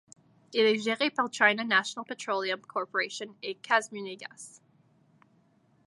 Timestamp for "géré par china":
0.79-1.63